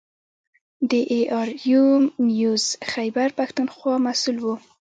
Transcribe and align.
د 0.89 0.91
اې 1.11 1.21
ار 1.41 1.49
یو 1.71 1.85
نیوز 2.27 2.65
خیبر 2.91 3.27
پښتونخوا 3.39 3.95
مسوول 4.05 4.37
و. 4.41 4.45